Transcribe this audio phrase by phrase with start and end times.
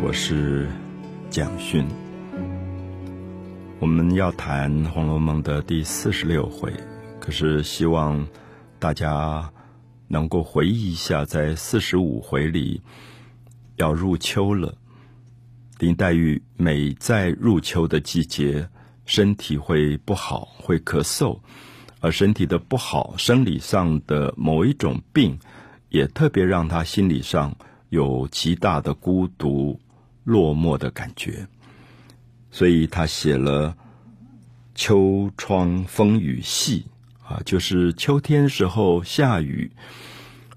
[0.00, 0.68] 我是
[1.28, 1.84] 蒋勋。
[3.80, 6.72] 我们要谈《红楼梦》的第四十六回，
[7.18, 8.26] 可是希望
[8.78, 9.50] 大家
[10.06, 12.80] 能够回忆一下，在四十五回里
[13.76, 14.72] 要入秋了。
[15.80, 18.68] 林黛玉每在入秋的季节，
[19.04, 21.38] 身体会不好，会咳嗽，
[22.00, 25.38] 而身体的不好，生理上的某一种病，
[25.88, 27.54] 也特别让她心理上
[27.88, 29.78] 有极大的孤独、
[30.28, 31.48] 落寞的感觉。
[32.50, 33.74] 所以他写了
[34.76, 36.84] “秋窗风雨细”，
[37.24, 39.72] 啊，就是秋天时候下雨，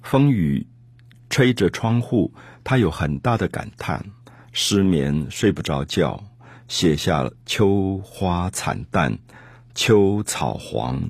[0.02, 0.67] 风雨
[1.30, 2.34] 吹着窗户，
[2.66, 4.05] 他有很大的感叹，
[4.52, 6.22] 失眠睡不着觉，
[6.67, 9.17] 写下了“秋花惨淡，
[9.73, 11.09] 秋草黄，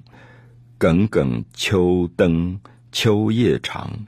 [0.77, 2.59] 耿耿秋灯，
[2.91, 4.05] 秋夜长，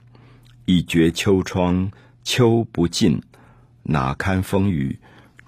[0.64, 1.90] 已觉秋窗
[2.22, 3.20] 秋不尽，
[3.84, 4.98] 哪堪风雨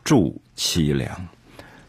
[0.05, 1.29] 助。”凄凉，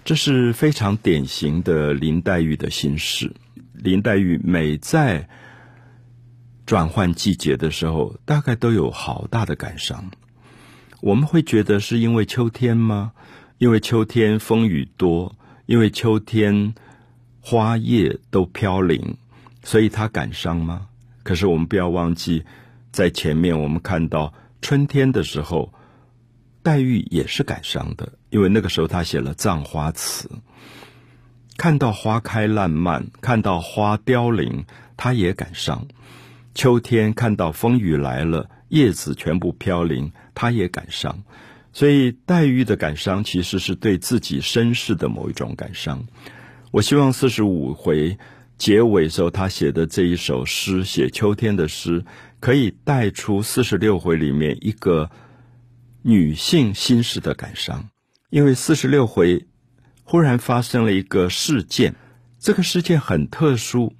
[0.04, 3.32] 这是非常典型的林黛玉的心事。
[3.74, 5.30] 林黛玉每在
[6.66, 10.12] 转换季节的时候，大概都有好大的感伤。
[11.00, 13.14] 我们会觉得是因为秋天吗？
[13.58, 15.34] 因为秋天风雨多，
[15.66, 16.76] 因为秋天
[17.40, 19.16] 花叶都飘零，
[19.64, 20.88] 所以她感伤吗？
[21.24, 22.44] 可是我们不要忘记，
[22.92, 25.72] 在前面我们看到春天的时候。
[26.68, 30.28] 黛玉也是感伤的，因为那个时候她写了《葬花词》，
[31.56, 34.66] 看到花开烂漫，看到花凋零，
[34.98, 35.88] 她也感伤；
[36.54, 41.24] 秋天看到风雨来了，叶子全部飘零，她也感伤。
[41.72, 46.06] 所以黛玉的感伤其实是对自己身世的某一种感伤。
[46.72, 48.18] 我希望四十五回
[48.58, 52.04] 结尾时候她写的这一首诗，写秋天的诗，
[52.42, 55.10] 可以带出四十六回里面一个。
[56.10, 57.90] 女性心事的感伤，
[58.30, 59.46] 因为四十六回
[60.06, 61.96] 忽然发生了一个事件，
[62.40, 63.92] 这个事件很特殊，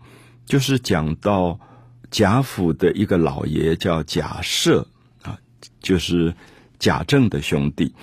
[0.46, 1.60] 就是讲到
[2.10, 4.86] 贾府的一个老爷叫贾赦
[5.22, 5.38] 啊，
[5.82, 6.34] 就是
[6.80, 7.94] 贾政的兄弟。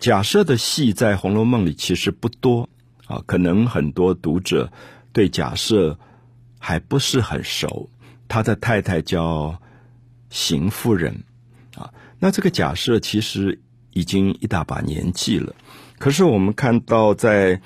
[0.00, 2.68] 贾赦的戏在《红楼梦》里其实不多
[3.06, 4.70] 啊，可能很多读者
[5.14, 5.96] 对贾赦
[6.58, 7.88] 还不是很熟。
[8.28, 9.58] 他的太太叫
[10.28, 11.24] 邢夫人。
[11.74, 13.60] 啊那这个假设其实
[13.90, 15.54] 已经一大把年纪了，
[15.98, 17.60] 可是我们看到在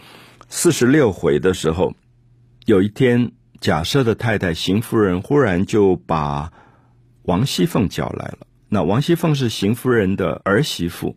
[0.49, 1.95] 四十六回的时候，
[2.67, 6.53] 有一天假设的太太邢夫人忽然就把
[7.23, 8.47] 王熙凤叫来了。
[8.69, 11.17] 那王熙凤是邢夫人的儿媳妇，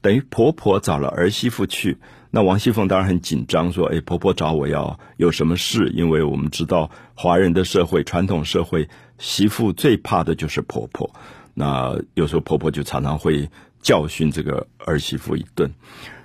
[0.00, 1.98] 等于婆婆找了儿媳妇去。
[2.30, 5.88] 那王熙凤当然很紧张，说：“哎，婆婆找我要有什么事？
[5.94, 8.88] 因为我们知道华人的社会，传统社会，
[9.18, 11.08] 媳妇最怕的就是婆婆。”
[11.54, 13.48] 那有时候婆婆就常常会
[13.80, 15.72] 教训这个儿媳妇一顿。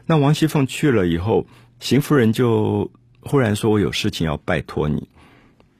[0.07, 1.45] 那王熙凤去了以后，
[1.79, 2.91] 邢夫人就
[3.21, 5.07] 忽然说：“我有事情要拜托你。”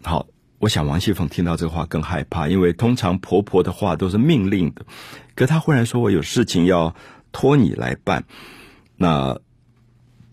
[0.03, 0.27] 好，
[0.59, 4.85] 我想王熙凤听到这话更害怕，因为通常婆婆的话都是命令的，
[5.33, 6.93] 可她忽然说我有事情要
[7.31, 8.25] 托你来办，
[8.95, 9.39] 那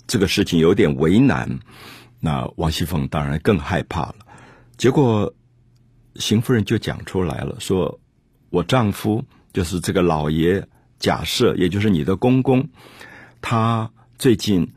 [0.06, 1.58] 这个事情有点为难。
[2.20, 4.16] 那王熙凤当然更害怕了。
[4.76, 5.32] 结果
[6.16, 7.98] 邢夫人就讲出来了，说。
[8.50, 10.66] 我丈夫就是这个老爷
[10.98, 12.68] 假设，也就是你的公公，
[13.40, 14.72] 他最近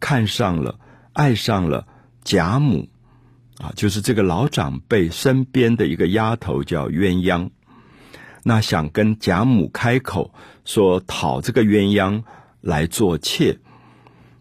[0.00, 0.78] 看上了、
[1.12, 1.86] 爱上了
[2.24, 2.88] 贾母，
[3.58, 7.50] 啊，就是这个老长辈身边的一个丫头叫鸳鸯，
[8.42, 10.34] 那想跟贾母开口
[10.64, 12.24] 说讨这个鸳鸯
[12.60, 13.58] 来做妾，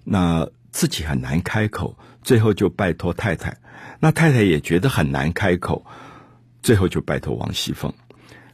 [0.03, 3.55] 那自己很难开口，最后就拜托太太，
[3.99, 5.85] 那太太也觉得很难开口，
[6.63, 7.93] 最后就拜托王熙凤。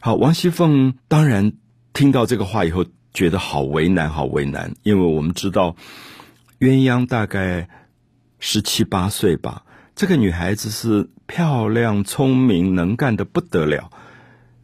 [0.00, 1.54] 好，王熙凤当然
[1.92, 4.76] 听到这个话以后，觉得好为难，好为难。
[4.84, 5.74] 因为我们知道，
[6.60, 7.68] 鸳鸯大概
[8.38, 9.64] 十七八岁吧，
[9.96, 13.90] 这个女孩子是漂亮、聪明、能干的不得了。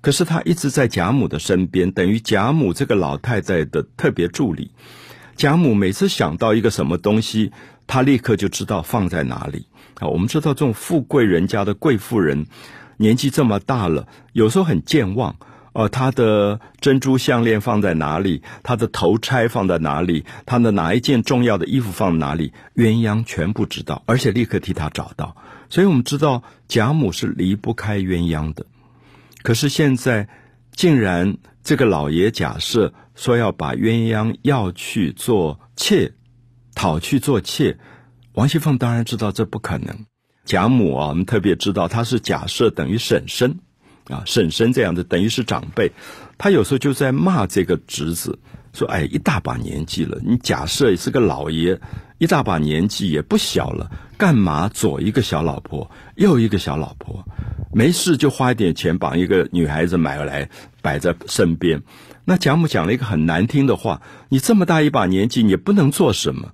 [0.00, 4.70] 可是她一直在贾母的身边，等于贾母这个老太太的特别助理。
[5.34, 7.50] 贾母每次想到一个什么东西，
[7.88, 9.66] 她立刻就知道放在哪里。
[9.98, 12.46] 啊，我们知道这种富贵人家的贵妇人。
[12.96, 15.36] 年纪这么大了，有时候很健忘。
[15.72, 18.42] 呃，他的珍珠项链放在哪里？
[18.62, 20.24] 他的头钗放在哪里？
[20.46, 22.52] 他的哪一件重要的衣服放哪里？
[22.76, 25.36] 鸳鸯全部知道，而且立刻替他找到。
[25.68, 28.64] 所以我们知道贾母是离不开鸳鸯的。
[29.42, 30.28] 可是现在
[30.76, 36.12] 竟然这个老爷假设说要把鸳鸯要去做妾，
[36.76, 37.76] 讨去做妾，
[38.34, 40.06] 王熙凤当然知道这不可能。
[40.44, 43.58] 贾母啊，我们特别知道她是假设等于婶婶，
[44.08, 45.90] 啊，婶婶这样的等于是长辈，
[46.36, 48.38] 她有时候就在骂这个侄子，
[48.74, 51.80] 说：“哎，一大把年纪了，你假设是个老爷，
[52.18, 57.24] 一大把年纪也不小了，干嘛左一个小老婆，右一个小老婆？
[57.72, 60.50] 没事就花一点钱把一个女孩子买回来
[60.82, 61.82] 摆在身边。”
[62.26, 66.52] 那贾母讲了一个很难听的话：“你这么大一把年纪，你不能做什么？”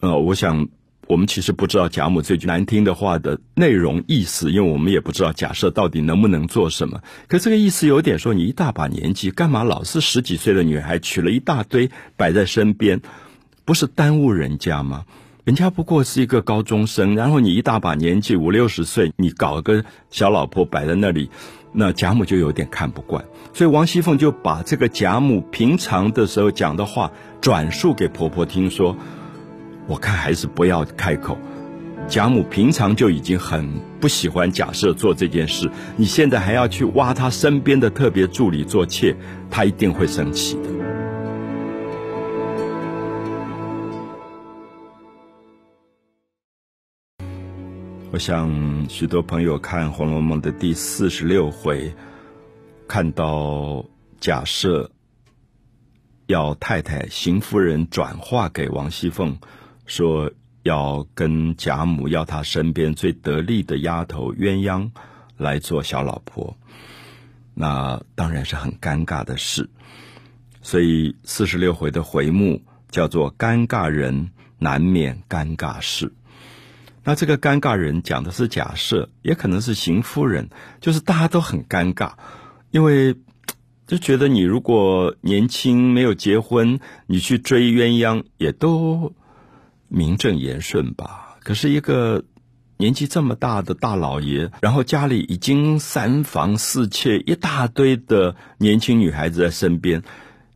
[0.00, 0.68] 呃，我想。
[1.12, 7.02] 我们其实不知道贾母这句难听的话的内容意思，因为我们也不知道假设到底能不能做什么。
[7.28, 13.02] 可这个意思有点说，你一大把年纪，干嘛老是十几岁的女孩娶了一大堆摆在身边，
[13.66, 15.04] 不是耽误人家吗？
[15.44, 21.28] 人家不过是一个高中生，然后你一大把年纪五六十岁，你搞个小老婆摆在那里，
[21.74, 23.22] 那贾母就有点看不惯。
[23.52, 27.12] 所以王熙凤就把这个贾母平常的时候讲的话
[27.42, 28.96] 转述给婆婆听说。
[29.86, 31.36] 我看还是不要开口。
[32.08, 39.16] 贾母平常就已经很不喜欢贾赦做这件事，你现在还要去挖他身边的特别助理做妾，
[39.48, 40.68] 他一定会生气的。
[48.10, 48.50] 我想
[48.88, 51.94] 许多朋友看《红楼梦》的第四十六回，
[52.86, 53.84] 看到
[54.20, 54.88] 贾赦
[56.26, 59.38] 要太太邢夫人转话给王熙凤。
[59.86, 60.30] 说
[60.62, 64.90] 要跟贾母要她身边最得力的丫头鸳鸯
[65.36, 66.56] 来做小老婆，
[67.54, 69.68] 那当然是很尴尬的事。
[70.60, 76.12] 所以四十六回的回目叫做“尴尬人难免尴尬事”。
[77.02, 80.48] 那这个尴尬人讲的是假设，也可能是邢夫人，
[80.80, 82.12] 就是大家都很尴尬，
[82.70, 83.16] 因为
[83.88, 89.12] 就觉得你如果年轻没有结婚，你去追鸳鸯也都。
[89.94, 92.24] 名正言顺吧，可是一个
[92.78, 100.02] 年纪这么大的大老爷，然后家里已经三房四妾，一大堆的年轻女孩子在身边，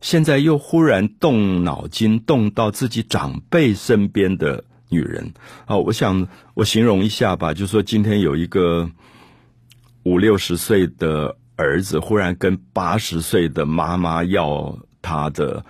[0.01, 5.33] 现在又忽然动脑筋动到自己长辈身边的女人
[5.67, 5.77] 啊！
[5.77, 8.89] 我想我形容一下吧，就说今天有一个
[10.01, 15.63] 五六十岁的儿子，忽然跟八十岁的妈妈要他的。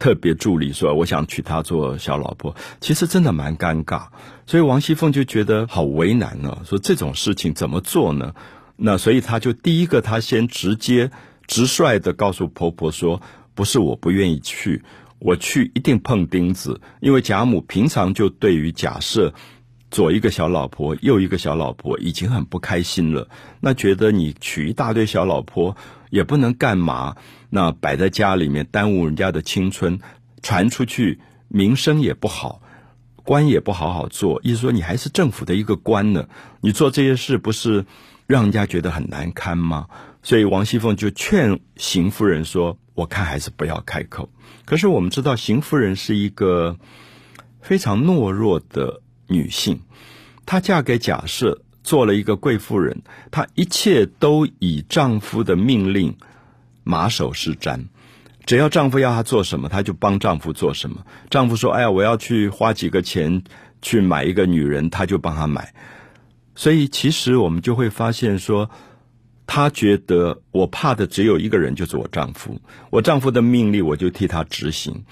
[0.00, 4.08] 特别助理说：“我想娶她做小老婆。”其实真的蛮尴尬，
[4.46, 6.62] 所以王熙凤就觉得好为难呢。
[6.64, 8.34] 说这种事情怎么做呢？
[8.76, 11.10] 那所以她就第一个，她先直接
[11.46, 13.20] 直率的告诉婆婆说
[13.54, 14.82] ：“不是我不愿意去，
[15.18, 16.80] 我去一定碰钉子。
[17.00, 19.34] 因为贾母平常就对于假设
[19.90, 23.28] 左一个小老婆，右一个小老婆已经很不开心了。
[23.60, 25.76] 那觉得你娶一大堆小老婆
[26.10, 27.16] 也不能干嘛。”
[27.52, 29.98] 那摆在家里面耽误人家的青春，
[30.40, 32.62] 传出去名声也不好，
[33.24, 34.40] 官也不好好做。
[34.44, 36.28] 意思说你还是政府的一个官呢，
[36.60, 37.84] 你做这些事不是
[38.28, 39.88] 让人家觉得很难堪吗？
[40.22, 44.30] 所以王熙凤就劝邢夫人说：“我看还是不要开口。”
[44.64, 46.78] 可是我们知道邢夫人是一个
[47.60, 49.80] 非常懦弱的女性，
[50.44, 56.16] 她嫁给贾赦做了一个贵妇人，她一切都以丈夫的命令。
[56.82, 57.86] 马首是瞻，
[58.46, 61.04] 只要丈夫要她做什么，她就帮丈夫做什么。
[61.28, 63.44] 丈夫说：“哎呀，我要去花几个钱
[63.80, 65.72] 去买一个女人，她就帮他买。”
[66.56, 68.70] 所以，其实我们就会发现说，
[69.46, 72.60] 她觉得我怕的只有一个人，就是我丈夫。
[72.90, 75.04] 我丈夫的命令，我就替他执行。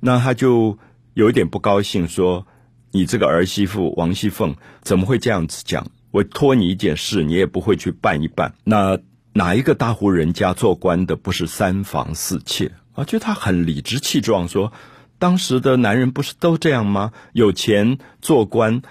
[0.00, 0.78] 那她就
[1.14, 2.46] 有一点不高兴，说
[2.92, 5.86] ：“你这个儿媳妇王熙凤怎么会这样子讲？
[6.10, 8.98] 我托你一件事，你也不会去办一办。”那。
[9.32, 13.04] 哪一个大户人家做官的不是三房四妾啊？
[13.04, 14.72] 就他很理直气壮说，
[15.20, 17.12] 当时的男人不是都这样吗？
[17.32, 18.82] 有钱做官，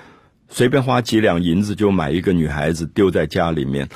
[0.48, 3.89] 随便花几两银子就买一个女孩子丢在家里面，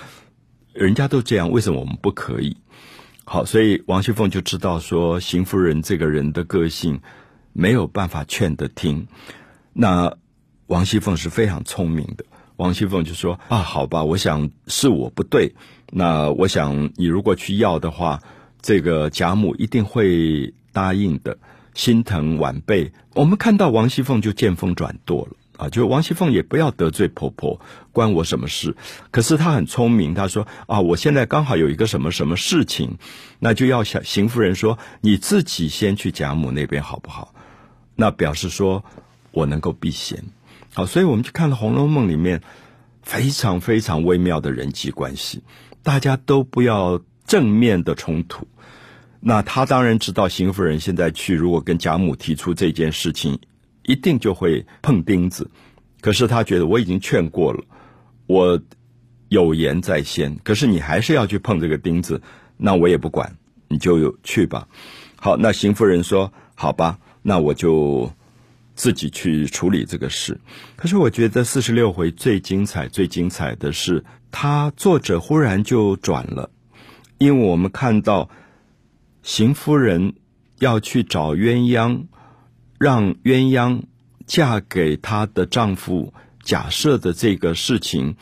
[0.74, 2.58] 人家都这样，为什么我们不可以？
[3.24, 7.00] 好，所以王熙凤就知道说，邢夫人这个人的个性
[7.54, 9.08] 没有办法劝得听。
[9.74, 10.16] 那
[10.68, 12.26] 王熙凤是非常聪明的，
[12.56, 15.56] 王熙凤就说啊，好吧，我想是我不对。
[15.92, 18.22] 那我想，你如果去要的话，
[18.62, 21.38] 这个贾母一定会答应的，
[21.74, 22.92] 心疼晚辈。
[23.14, 27.60] 我们看到王熙凤就见风转舵了啊，就王熙凤也不要得罪婆婆，
[27.92, 28.76] 关我什么事？
[29.12, 32.98] 可是她很聪明，她说啊，我现在刚好有一个什么什么事情，
[33.40, 37.36] 那就要想邢夫人说，你自己先去贾母那边好不好？
[37.96, 38.84] 那表示说
[39.34, 40.24] 我能够避嫌。
[40.74, 42.42] 好，所以我们就看了《红楼梦》里面
[43.02, 45.44] 非常非常微妙的人际关系。
[45.84, 48.48] 大家都不要正面的冲突。
[49.20, 53.38] 那他当然知道邢夫人现在去，如果跟贾母提出这件事情，
[53.84, 55.50] 一定就会碰钉子。
[56.02, 57.64] 可是他觉得我已经劝过了，
[58.28, 58.62] 我
[59.30, 60.38] 有言在先。
[60.44, 62.22] 可是你还是要去碰这个钉子，
[62.58, 63.38] 那我也不管，
[63.68, 64.68] 你就有去吧。
[65.16, 68.12] 好，那邢夫人说：“好吧，那我就
[68.76, 70.40] 自己去处理这个事。”
[70.76, 76.50] 可是我觉得四十六回最精彩、最精彩的是，他作者忽然就转了，
[77.18, 78.30] 因为我们看到
[79.22, 80.16] 邢夫人
[80.60, 82.06] 要去找鸳鸯，
[82.80, 83.84] 让鸳鸯
[84.26, 88.16] 嫁给她的丈夫假设的这个事情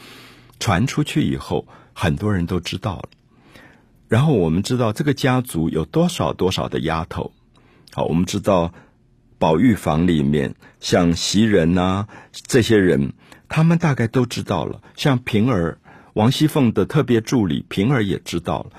[0.59, 3.09] 传出去以后，很多人都知道了。
[4.07, 7.31] 然后我们知道这个家族有多少多少的丫头，
[7.93, 8.73] 好，我们知道
[9.41, 13.13] 宝玉房里面像袭人呐这些人，
[13.49, 14.83] 他们大概都知道了。
[14.95, 15.79] 像平儿、
[16.13, 18.69] 王熙凤的特别助理平儿也知道了。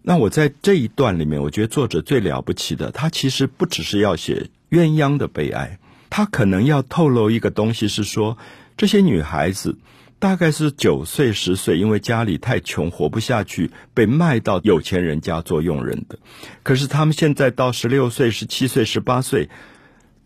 [0.00, 8.38] 那我在这一段里面，我觉得作者最了不起的，他其实不只是要写鸳鸯的悲哀，他可能要透露一个东西，是说
[8.78, 9.76] 这些女孩子。
[10.18, 16.18] 大概是九岁十岁，因为家里太穷，活不下去，被卖到有钱人家做佣人的。
[16.62, 19.50] 可是他们现在到十六岁、十七岁、十八岁，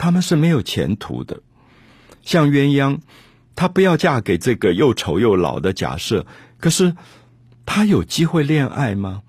[0.01, 1.41] 他们是没有前途的。
[2.23, 3.01] 像鸳鸯，
[3.55, 6.25] 她不要嫁给这个又丑又老的假设，
[6.59, 6.97] 可是
[7.67, 9.21] 她有机会恋爱吗？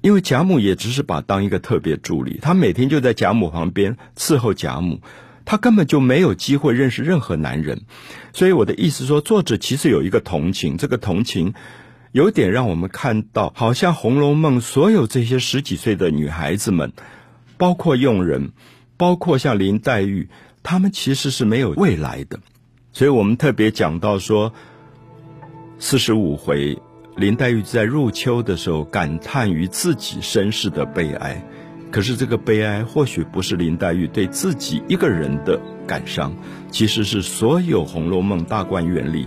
[0.00, 5.00] 因为贾母也只是把当一个特别助理，她每天就在贾母旁边伺候贾母。
[5.44, 7.82] 她根本就没有机会认识任何男人，
[8.32, 11.52] 所以我的意思说，作者其实有一个同情，这个同情
[12.12, 16.92] 有点让我们看到，好像《红楼梦》所有这些十几岁的女孩子们，
[17.58, 18.52] 包括佣人，
[19.00, 20.28] 包括像林黛玉，
[20.62, 22.38] 她们其实是没有未来的。
[22.92, 24.52] 所以我们特别讲到说，
[25.78, 26.78] 四十五回，
[27.16, 31.42] 林黛玉在入秋的时候感叹于自己身世的悲哀。
[31.90, 36.34] 可是这个悲哀，或许不是林黛玉对自己一个人的感伤，
[36.70, 39.26] 其实是所有《红楼梦》大观园里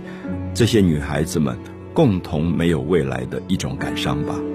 [0.54, 1.58] 这些女孩子们
[1.96, 4.36] 共同没有未来的一种感伤吧。《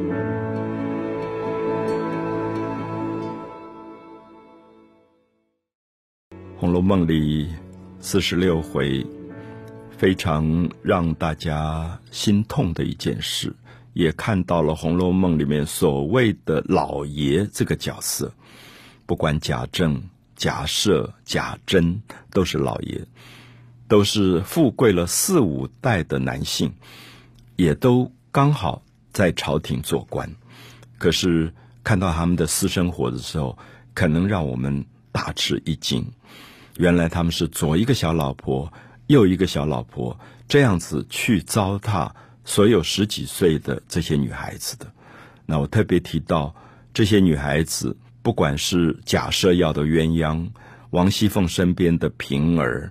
[6.61, 7.49] 红楼梦》里
[8.01, 9.07] 四十六回，
[9.97, 13.55] 非常让大家心痛的一件事。
[13.93, 18.35] 也看到了《红楼梦》里面所谓的老爷这个角色，
[19.07, 20.03] 不管贾政、
[20.35, 23.07] 贾赦、贾珍，都是老爷，
[23.87, 26.73] 都是富贵了四五代的男性，
[27.55, 30.29] 也都刚好在朝廷做官。
[30.99, 33.57] 可是看到他们的私生活的时候，
[33.95, 36.05] 可能让我们大吃一惊。
[36.79, 38.73] 原来他们是左一个小老婆，
[39.09, 40.19] 右一个小老婆，
[40.49, 42.11] 这样子去糟蹋。
[42.45, 44.91] 所有十几岁的这些女孩子的，
[45.45, 46.55] 那我特别提到
[46.95, 50.49] 这些女孩子，不管是假设要的鸳鸯，
[50.89, 52.91] 王熙凤身边的平儿，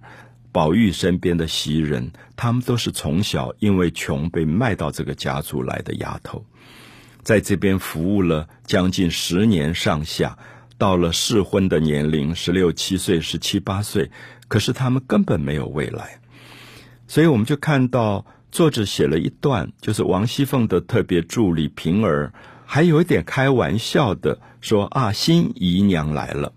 [0.51, 6.45] 宝玉身边的袭人，她们都是从小因为穷被卖到这个家族来的丫头，
[7.23, 10.37] 在这边服务了将近十年上下，
[10.77, 14.11] 到了适婚的年龄，十六七岁、十七八岁，
[14.47, 16.19] 可是他们根本没有未来，
[17.07, 18.25] 所以我们就看到。
[18.49, 22.31] 作者写了一段，就是王熙凤的特别助理平儿，
[22.65, 26.53] 还有一点开玩笑的说：“啊，新姨娘来了。”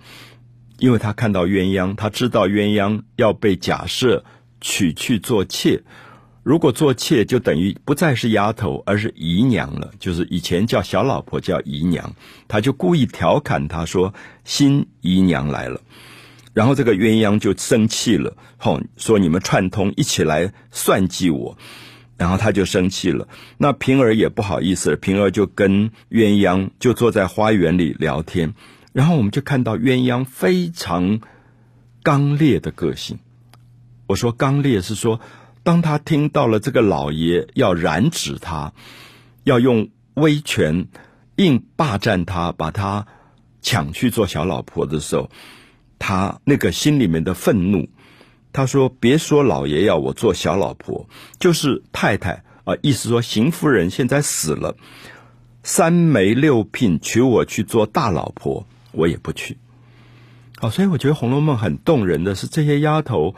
[0.79, 4.25] 因为他看到鸳鸯，他知道鸳鸯要被假设
[4.61, 5.83] 娶去做妾，
[6.43, 12.15] 如果做妾就等于不再是丫头，而是姨娘了，就是以前叫小老婆叫姨娘，
[12.49, 15.83] 他就故意调侃她说：“新姨娘来了。”
[16.55, 21.57] 然后这个鸳鸯就生气了，吼说你们串通一起来算计我，
[22.17, 23.29] 然后他就生气了。
[23.59, 28.55] 那平儿也不好意思，平儿就跟鸳鸯就坐在花园里聊天。
[28.93, 31.21] 然后我们就看到鸳鸯非常
[32.03, 33.19] 刚烈的个性。
[34.09, 35.21] 我说刚烈是说，
[35.63, 38.73] 当他听到了这个老爷要染指他，
[39.45, 40.89] 要用威权
[41.37, 43.07] 硬霸占他，把他
[43.63, 45.31] 抢去做小老婆的时候。
[46.03, 47.91] 他那个心里面的愤怒，
[48.55, 51.07] 他说：“别说老爷要我做小老婆，
[51.39, 54.79] 就是太太啊，意思说邢夫人现在死了，
[55.63, 59.59] 三媒六聘娶我去做大老婆，我也不去。”
[60.57, 63.35] 好，所以我觉得《红楼梦》很动人的是这些丫头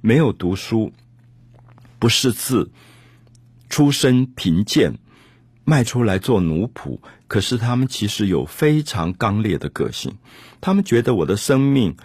[0.00, 0.92] 没有读书，
[2.04, 2.70] 不识字，
[3.70, 4.98] 出身贫贱，
[5.64, 10.18] 卖出来做奴仆，可是他们其实有非常刚烈的个性。
[10.60, 11.96] 他们觉得我的生命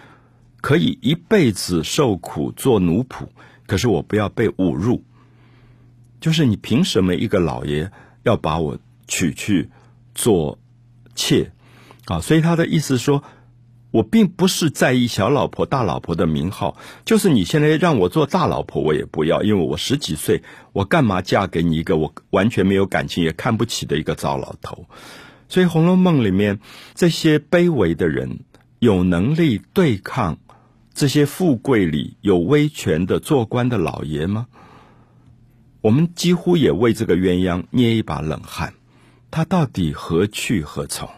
[0.62, 3.28] 可以一辈子受苦做奴仆，
[3.66, 5.04] 可是我不要被侮辱。
[6.18, 7.92] 就是你凭什么一个老爷
[8.22, 9.68] 要把我娶去
[10.14, 10.58] 做
[11.14, 11.52] 妾
[12.06, 12.22] 啊？
[12.22, 13.22] 所以他的意思说，
[13.90, 20.42] 我并不是在意小老婆、大老婆的名号，就是你现在让我做大老婆，我也不要，因为我十几岁，
[20.72, 24.86] 我干嘛嫁给你一个我完全没有感情也看不起的一个糟老头？
[25.48, 26.60] 所以《红楼梦》里面
[26.94, 28.40] 这些卑微的人
[28.78, 30.38] 有能力对抗
[30.94, 34.46] 这些富贵里有威权的做官的老爷吗？
[35.80, 38.74] 我们几乎也为这个鸳鸯捏一把冷汗，
[39.32, 41.08] 他到底何去何从？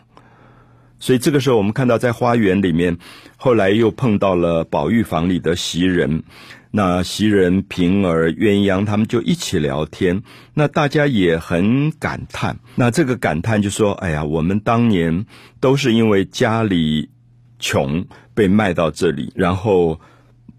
[1.02, 2.96] 所以这个时候，我们看到在花园里面，
[3.36, 6.22] 后来又碰到了宝玉房里的袭人，
[6.70, 10.22] 那袭人、平儿、鸳鸯他们就一起聊天，
[10.54, 12.60] 那大家也很感叹。
[12.76, 15.26] 那这个感叹就说：“哎呀，我们当年
[15.58, 17.10] 都是因为家里
[17.58, 20.00] 穷被卖到这里，然后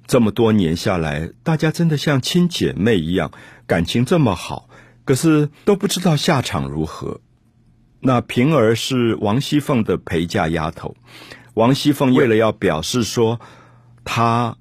[0.05, 3.31] 这么多年下来，大家真的像亲姐妹一样，
[3.65, 4.67] 感情这么好，
[5.05, 7.21] 可是都不知道下场如何。”
[8.05, 10.93] 那平儿是王熙凤的陪嫁丫头，
[11.53, 13.39] 王熙凤为了要表示说
[14.03, 14.55] 她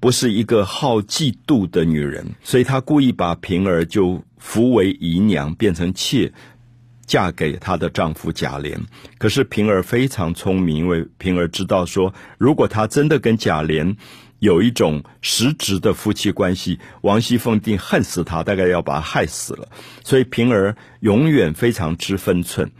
[0.00, 6.32] 不是一个好嫉妒的女人，所以她故意把平儿就扶为姨娘，变成妾，
[7.06, 8.76] 嫁给她的丈夫贾琏。
[9.16, 13.96] 可是平儿非常聪明，因为平儿知道说，如果她真的跟贾琏。
[14.40, 19.68] 有一种实质的夫妻关系，王熙凤定恨死他，大概要把他害死了。
[20.04, 22.70] 所以平儿永远非常知分寸，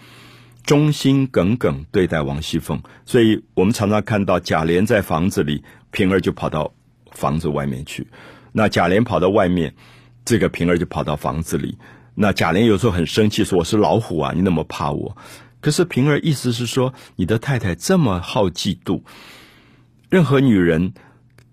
[0.65, 2.81] 忠心耿耿对待王熙凤。
[3.05, 6.73] 所以我们常常看到贾琏在房子里，平儿就跑到
[7.11, 8.05] 房子外面去；
[8.53, 9.75] 那贾琏跑到外面，
[10.25, 11.77] 这个平儿就跑到房子里。
[12.15, 15.17] 那贾琏有时候很生气，说：“我是老虎啊，你那么怕我？”
[15.61, 19.03] 可是平儿意思是说，你的太太这么好嫉妒，
[20.09, 20.95] 任何女人。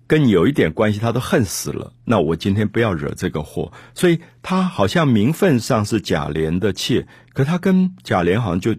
[0.08, 1.94] 跟你有一点关系，他都恨死了。
[2.04, 8.76] 那我今天不要惹这个祸，所以他好像名分上是贾琏的妾，可他跟贾琏好像就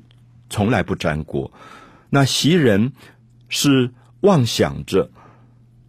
[0.49, 1.53] 从来不沾过。
[2.11, 2.93] 那袭人
[3.49, 3.91] 是
[4.21, 5.11] 妄想着、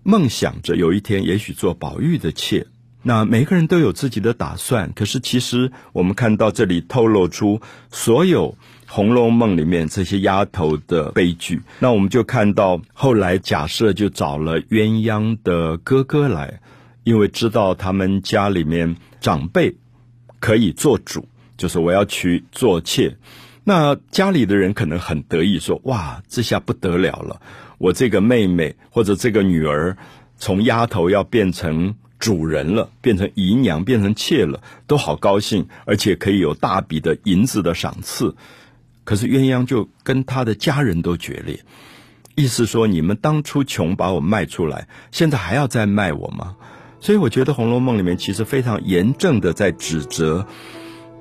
[0.04, 2.66] 梦想着有一天也许做宝玉的妾。
[3.04, 8.56] 那每个人都有自己的打算，可是其实我们看到这里透露出所有。
[8.90, 16.62] 《红楼梦》里面这些丫头的悲剧，那我们就看到后来假设就找了鸳鸯的哥哥来，
[17.04, 19.76] 因为知道他们家里面长辈
[20.40, 23.18] 可以做主，就是我要去做妾。
[23.66, 27.42] 那家里的人可能很得意，说：“哇，这下不得了了！
[27.80, 29.98] 我这个妹妹或者这个女儿
[30.38, 38.36] 从丫头要变成主人了，变成姨娘，变成妾了，都好高兴，而且可以有大笔的银子的赏赐。”
[39.04, 41.62] 可是鸳鸯就跟他的家人都决裂，
[42.36, 46.58] 意思说你们当初穷把我卖出来，现在还要再卖我吗？
[47.00, 50.46] 所以我觉得《红楼梦》里面其实非常严正的在指责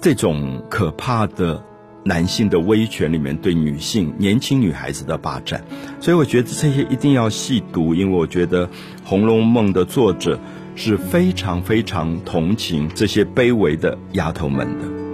[0.00, 1.62] 这种可怕的
[2.02, 5.64] 男性的威权里面对女性、年轻女孩子的霸占。
[6.00, 8.66] 所以我觉得这些一定要细读，因为我觉得
[9.04, 10.40] 《红楼梦》的作者
[10.76, 15.05] 是非常非常同情这些卑微的丫头们的。